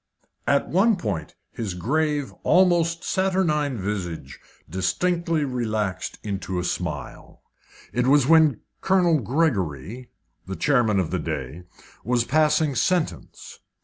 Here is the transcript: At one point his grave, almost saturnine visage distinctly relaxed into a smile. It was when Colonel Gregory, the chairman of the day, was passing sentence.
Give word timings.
At 0.47 0.67
one 0.67 0.95
point 0.95 1.35
his 1.51 1.75
grave, 1.75 2.33
almost 2.41 3.03
saturnine 3.03 3.77
visage 3.77 4.39
distinctly 4.67 5.45
relaxed 5.45 6.17
into 6.23 6.57
a 6.57 6.63
smile. 6.63 7.43
It 7.93 8.07
was 8.07 8.25
when 8.25 8.61
Colonel 8.81 9.19
Gregory, 9.19 10.09
the 10.47 10.55
chairman 10.55 10.99
of 10.99 11.11
the 11.11 11.19
day, 11.19 11.65
was 12.03 12.23
passing 12.23 12.73
sentence. 12.73 13.59